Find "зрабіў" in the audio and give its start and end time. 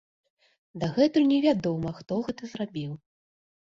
2.57-2.93